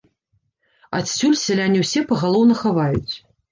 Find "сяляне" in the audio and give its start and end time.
1.45-1.79